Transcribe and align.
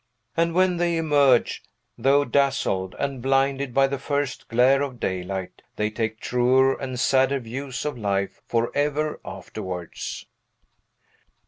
And 0.35 0.55
when 0.55 0.77
they 0.77 0.97
emerge, 0.97 1.61
though 1.95 2.25
dazzled 2.25 2.95
and 2.97 3.21
blinded 3.21 3.71
by 3.71 3.85
the 3.85 3.99
first 3.99 4.47
glare 4.47 4.81
of 4.81 4.99
daylight, 4.99 5.61
they 5.75 5.91
take 5.91 6.19
truer 6.19 6.73
and 6.73 6.99
sadder 6.99 7.39
views 7.39 7.85
of 7.85 7.99
life 7.99 8.41
forever 8.47 9.19
afterwards. 9.23 10.25